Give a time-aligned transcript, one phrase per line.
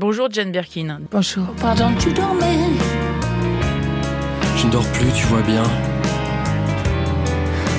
[0.00, 1.00] Bonjour Jane Birkin.
[1.10, 1.44] Bonjour.
[1.60, 2.70] Pardon, tu dormais
[4.56, 5.64] Je ne dors plus, tu vois bien.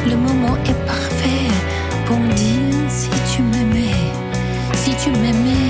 [0.06, 1.48] Le moment est parfait
[2.06, 3.96] pour me dire si tu m'aimais,
[4.74, 5.69] si tu m'aimais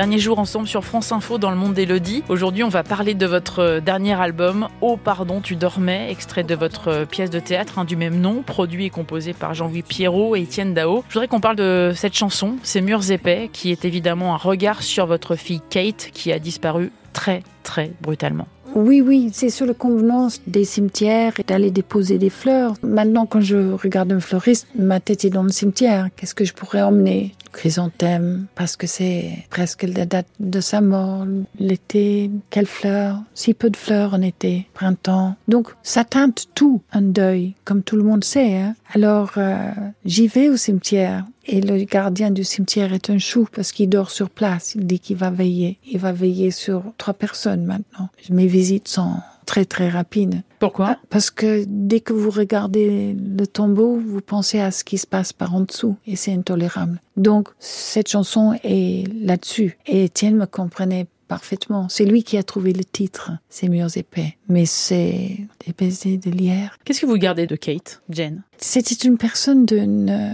[0.00, 2.24] Dernier jour ensemble sur France Info dans le monde d'Elodie.
[2.30, 7.04] Aujourd'hui, on va parler de votre dernier album, Oh pardon, tu dormais, extrait de votre
[7.04, 10.72] pièce de théâtre hein, du même nom, produit et composé par Jean-Louis Pierrot et Étienne
[10.72, 11.04] Dao.
[11.10, 14.82] Je voudrais qu'on parle de cette chanson, Ces murs épais, qui est évidemment un regard
[14.82, 18.48] sur votre fille Kate qui a disparu très très brutalement.
[18.74, 22.74] Oui, oui, c'est sur la convenance des cimetières et d'aller déposer des fleurs.
[22.82, 26.08] Maintenant, quand je regarde un fleuriste, ma tête est dans le cimetière.
[26.16, 27.34] Qu'est-ce que je pourrais emmener?
[27.52, 31.26] Chrysanthème, parce que c'est presque la date de sa mort.
[31.58, 35.36] L'été, quelles fleurs Si peu de fleurs en été, printemps.
[35.48, 38.56] Donc, ça teinte tout un deuil, comme tout le monde sait.
[38.56, 38.74] Hein.
[38.92, 39.70] Alors, euh,
[40.04, 41.24] j'y vais au cimetière.
[41.46, 44.74] Et le gardien du cimetière est un chou parce qu'il dort sur place.
[44.76, 45.78] Il dit qu'il va veiller.
[45.90, 48.08] Il va veiller sur trois personnes maintenant.
[48.28, 49.14] Mes visites sont
[49.50, 50.44] très très rapides.
[50.60, 50.96] Pourquoi?
[51.08, 55.32] Parce que dès que vous regardez le tombeau, vous pensez à ce qui se passe
[55.32, 57.00] par en dessous et c'est intolérable.
[57.16, 59.76] Donc cette chanson est là-dessus.
[59.88, 61.88] Et Étienne me comprenait parfaitement.
[61.88, 64.36] C'est lui qui a trouvé le titre, Ces murs épais.
[64.48, 66.78] Mais c'est des baisers de lierre.
[66.84, 68.44] Qu'est-ce que vous gardez de Kate, Jane?
[68.56, 70.32] C'était une personne d'une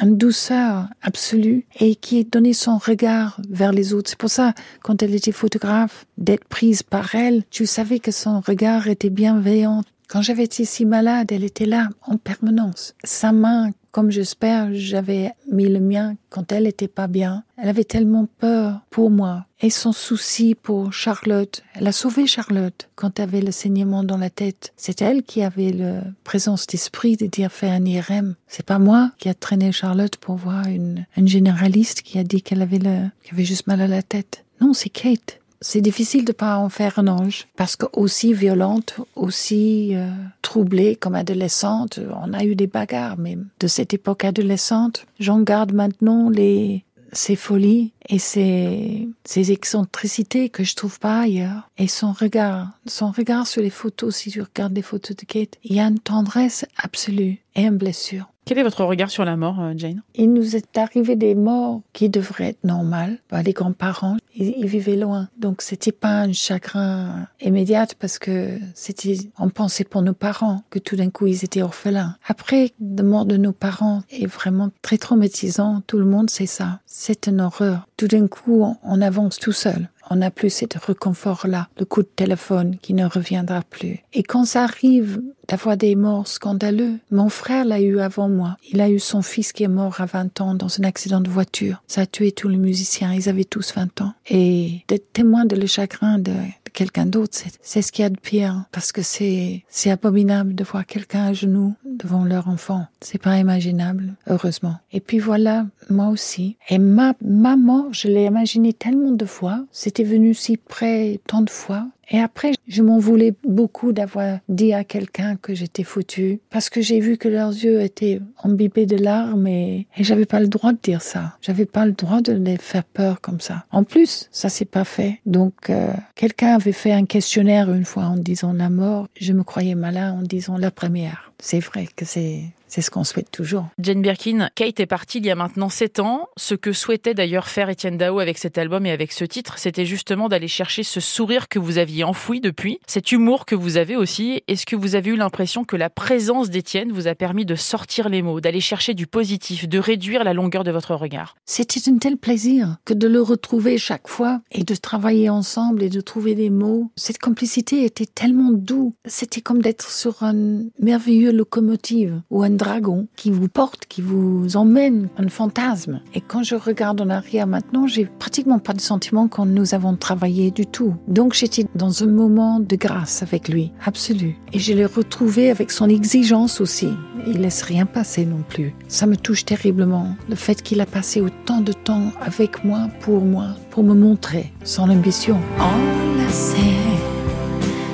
[0.00, 4.10] une douceur absolue et qui donnait son regard vers les autres.
[4.10, 8.40] C'est pour ça, quand elle était photographe, d'être prise par elle, tu savais que son
[8.40, 9.82] regard était bienveillant.
[10.08, 12.94] Quand j'avais été si malade, elle était là en permanence.
[13.04, 17.42] Sa main, comme j'espère, j'avais mis le mien quand elle était pas bien.
[17.56, 21.64] Elle avait tellement peur pour moi et son souci pour Charlotte.
[21.74, 24.72] Elle a sauvé Charlotte quand elle avait le saignement dans la tête.
[24.76, 28.36] C'est elle qui avait la présence d'esprit de dire faire un IRM.
[28.46, 32.62] C'est pas moi qui a traîné Charlotte pour voir une, généraliste qui a dit qu'elle
[32.62, 34.44] avait qu'elle avait juste mal à la tête.
[34.60, 39.00] Non, c'est Kate c'est difficile de pas en faire un ange parce que aussi violente,
[39.16, 40.10] aussi euh,
[40.42, 45.72] troublée comme adolescente, on a eu des bagarres mais de cette époque adolescente, j'en garde
[45.72, 51.68] maintenant les ses folies et ses, ses excentricités que je trouve pas ailleurs.
[51.78, 55.56] Et son regard, son regard sur les photos, si tu regardes les photos de Kate,
[55.64, 58.26] il y a une tendresse absolue et une blessure.
[58.48, 60.00] Quel est votre regard sur la mort, euh, Jane?
[60.14, 63.18] Il nous est arrivé des morts qui devraient être normales.
[63.30, 65.28] Bah, les grands-parents, ils, vivaient loin.
[65.36, 70.78] Donc c'était pas un chagrin immédiat parce que c'était, on pensait pour nos parents que
[70.78, 72.16] tout d'un coup ils étaient orphelins.
[72.26, 75.82] Après, la mort de nos parents est vraiment très traumatisant.
[75.86, 76.80] Tout le monde sait ça.
[76.86, 77.86] C'est une horreur.
[77.98, 82.08] Tout d'un coup, on avance tout seul on n'a plus cet réconfort-là, le coup de
[82.08, 84.00] téléphone qui ne reviendra plus.
[84.12, 88.56] Et quand ça arrive d'avoir des morts scandaleux, mon frère l'a eu avant moi.
[88.70, 91.30] Il a eu son fils qui est mort à 20 ans dans un accident de
[91.30, 91.82] voiture.
[91.86, 93.14] Ça a tué tous les musiciens.
[93.14, 94.12] Ils avaient tous 20 ans.
[94.28, 96.32] Et d'être témoin de le chagrin de
[96.74, 100.86] quelqu'un d'autre, c'est ce qu'il y a de pire, parce que c'est abominable de voir
[100.86, 102.86] quelqu'un à genoux devant leur enfant.
[103.00, 104.76] C'est pas imaginable, heureusement.
[104.92, 106.56] Et puis voilà, moi aussi.
[106.68, 109.64] Et ma ma mort, je l'ai imaginé tellement de fois.
[110.04, 111.86] Venu si près tant de fois.
[112.10, 116.80] Et après, je m'en voulais beaucoup d'avoir dit à quelqu'un que j'étais foutue, parce que
[116.80, 120.72] j'ai vu que leurs yeux étaient imbibés de larmes et, et j'avais pas le droit
[120.72, 121.36] de dire ça.
[121.42, 123.66] J'avais pas le droit de les faire peur comme ça.
[123.70, 125.20] En plus, ça s'est pas fait.
[125.26, 129.06] Donc, euh, quelqu'un avait fait un questionnaire une fois en disant la mort.
[129.20, 131.32] Je me croyais malin en disant la première.
[131.38, 133.66] C'est vrai que c'est c'est ce qu'on souhaite toujours.
[133.78, 136.28] Jane Birkin, Kate est partie il y a maintenant 7 ans.
[136.36, 139.86] Ce que souhaitait d'ailleurs faire Étienne Dao avec cet album et avec ce titre, c'était
[139.86, 143.96] justement d'aller chercher ce sourire que vous aviez enfoui depuis, cet humour que vous avez
[143.96, 144.42] aussi.
[144.48, 148.08] Est-ce que vous avez eu l'impression que la présence d'Étienne vous a permis de sortir
[148.08, 151.36] les mots, d'aller chercher du positif, de réduire la longueur de votre regard?
[151.46, 155.88] C'était un tel plaisir que de le retrouver chaque fois et de travailler ensemble et
[155.88, 156.90] de trouver des mots.
[156.96, 158.94] Cette complicité était tellement doux.
[159.06, 164.58] C'était comme d'être sur un merveilleux locomotive ou un dragon qui vous porte, qui vous
[164.58, 166.02] emmène, un fantasme.
[166.14, 169.96] Et quand je regarde en arrière maintenant, j'ai pratiquement pas de sentiment quand nous avons
[169.96, 170.94] travaillé du tout.
[171.06, 174.36] Donc j'étais dans un moment de grâce avec lui, absolu.
[174.52, 176.88] Et je l'ai retrouvé avec son exigence aussi.
[177.26, 178.74] Il laisse rien passer non plus.
[178.88, 180.14] Ça me touche terriblement.
[180.28, 184.52] Le fait qu'il a passé autant de temps avec moi, pour moi, pour me montrer
[184.64, 185.38] son ambition.
[185.58, 186.56] Enlacés,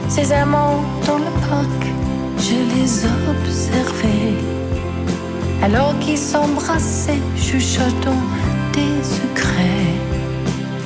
[0.08, 1.86] ces amants dans le parc,
[2.38, 3.83] je les observais.
[5.64, 8.20] Alors qu'ils s'embrassaient, chuchotant
[8.74, 9.94] des secrets.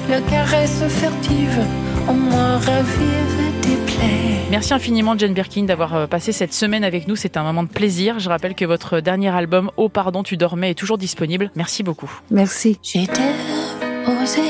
[0.09, 1.67] Le caresse furtive,
[2.07, 4.47] en moi ravivait des plaies.
[4.53, 7.17] Merci infiniment Jane Birkin d'avoir euh, passé cette semaine avec nous.
[7.17, 8.21] C'est un moment de plaisir.
[8.21, 11.51] Je rappelle que votre dernier album, Oh pardon, tu dormais, est toujours disponible.
[11.57, 12.13] Merci beaucoup.
[12.31, 12.79] Merci.
[12.81, 14.43] J'ai déposé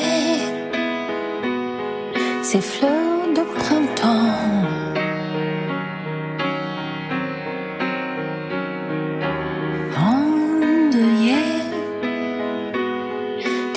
[2.43, 2.98] ces fleurs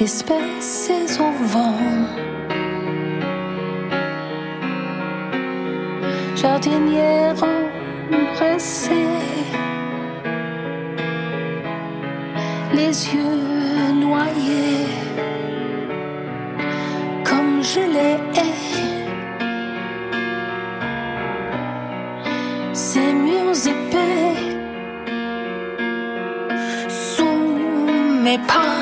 [0.01, 1.75] d'espèces au vent.
[6.35, 7.35] Jardinière
[8.11, 9.19] empressée,
[12.73, 14.87] les yeux noyés
[17.23, 18.57] comme je les hais.
[22.73, 24.35] Ces murs épais
[26.89, 27.39] sous
[28.23, 28.80] mes pas,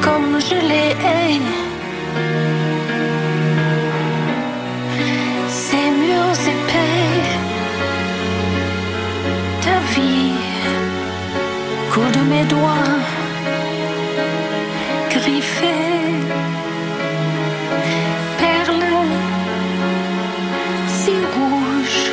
[0.01, 1.70] comme je hais.
[11.91, 12.99] Coup de mes doigts,
[15.09, 16.15] griffés,
[18.39, 19.07] perles,
[20.87, 22.11] si rouges,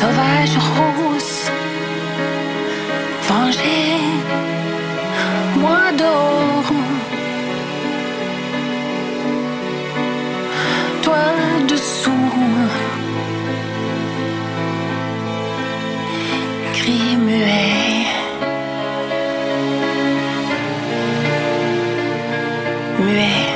[0.00, 1.50] sauvage rose,
[3.28, 3.82] vengé,
[5.56, 6.31] moi d'or.
[23.02, 23.51] Muet.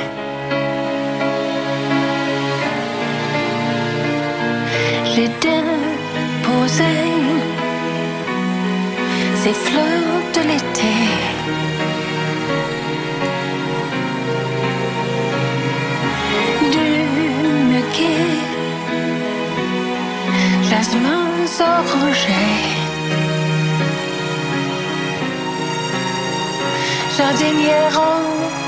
[27.17, 27.99] Jardinière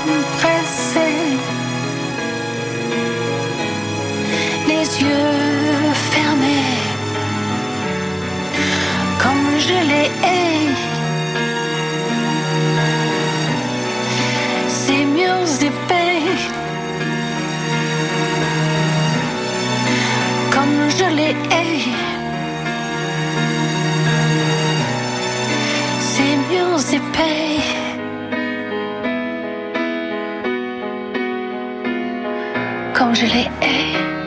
[0.08, 1.38] empressée,
[4.66, 6.74] les yeux fermés,
[9.22, 10.74] comme je les hais.
[14.68, 16.22] Ces murs épais,
[20.50, 22.09] comme je les hais.
[33.00, 34.19] Comme je les hais.